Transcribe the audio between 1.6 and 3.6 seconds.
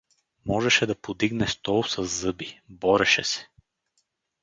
със зъби, бореше се.